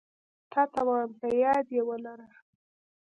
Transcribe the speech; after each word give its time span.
تاته 0.51 0.81
وايم 0.87 1.11
په 1.19 1.27
ياد 1.43 1.67
يي 1.75 1.81
ولره 1.87 2.27